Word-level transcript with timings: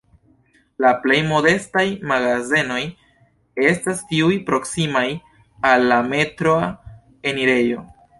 La 0.83 0.91
plej 1.01 1.17
modestaj 1.31 1.83
magazenoj 2.11 2.79
estas 3.67 4.01
tiuj 4.13 4.31
proksimaj 4.47 5.05
al 5.73 5.87
la 5.93 6.01
metroa 6.15 6.71
enirejo. 7.33 7.85